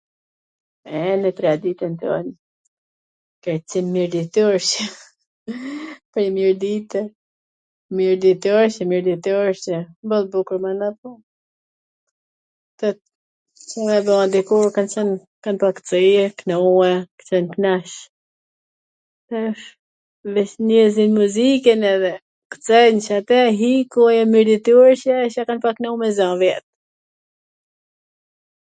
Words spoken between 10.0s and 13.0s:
boll bukur, mana, po, kto,